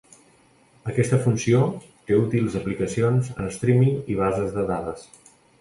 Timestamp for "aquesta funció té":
0.93-2.17